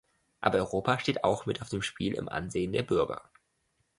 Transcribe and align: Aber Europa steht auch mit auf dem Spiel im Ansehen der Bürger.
Aber 0.39 0.57
Europa 0.57 0.97
steht 0.97 1.23
auch 1.23 1.45
mit 1.45 1.61
auf 1.61 1.69
dem 1.69 1.83
Spiel 1.83 2.15
im 2.15 2.27
Ansehen 2.27 2.71
der 2.73 2.81
Bürger. 2.81 3.21